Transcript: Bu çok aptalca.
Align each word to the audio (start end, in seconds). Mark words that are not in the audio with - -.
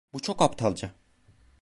Bu 0.13 0.19
çok 0.19 0.41
aptalca. 0.41 0.91